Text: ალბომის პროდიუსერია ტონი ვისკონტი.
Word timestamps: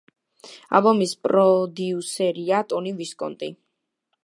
ალბომის 0.77 1.13
პროდიუსერია 1.27 2.65
ტონი 2.73 2.97
ვისკონტი. 3.03 3.55